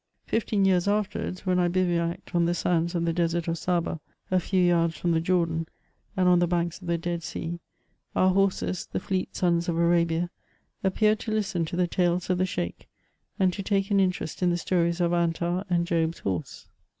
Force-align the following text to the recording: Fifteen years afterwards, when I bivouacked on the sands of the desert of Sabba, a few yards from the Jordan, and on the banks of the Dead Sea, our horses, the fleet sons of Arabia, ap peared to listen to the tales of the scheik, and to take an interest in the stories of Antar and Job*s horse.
Fifteen 0.25 0.65
years 0.65 0.87
afterwards, 0.87 1.45
when 1.45 1.59
I 1.59 1.67
bivouacked 1.67 2.33
on 2.33 2.45
the 2.45 2.55
sands 2.55 2.95
of 2.95 3.05
the 3.05 3.13
desert 3.13 3.47
of 3.47 3.59
Sabba, 3.59 3.99
a 4.31 4.39
few 4.39 4.59
yards 4.63 4.97
from 4.97 5.11
the 5.11 5.19
Jordan, 5.21 5.67
and 6.17 6.27
on 6.27 6.39
the 6.39 6.47
banks 6.47 6.81
of 6.81 6.87
the 6.87 6.97
Dead 6.97 7.21
Sea, 7.21 7.59
our 8.15 8.33
horses, 8.33 8.87
the 8.91 8.99
fleet 8.99 9.35
sons 9.35 9.69
of 9.69 9.77
Arabia, 9.77 10.31
ap 10.83 10.95
peared 10.95 11.19
to 11.19 11.31
listen 11.31 11.65
to 11.65 11.75
the 11.75 11.85
tales 11.85 12.31
of 12.31 12.39
the 12.39 12.47
scheik, 12.47 12.87
and 13.37 13.53
to 13.53 13.61
take 13.61 13.91
an 13.91 13.99
interest 13.99 14.41
in 14.41 14.49
the 14.49 14.57
stories 14.57 14.99
of 15.01 15.13
Antar 15.13 15.65
and 15.69 15.85
Job*s 15.85 16.17
horse. 16.21 16.67